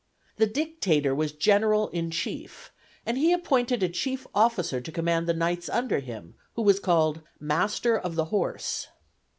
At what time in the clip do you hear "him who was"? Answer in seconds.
5.99-6.79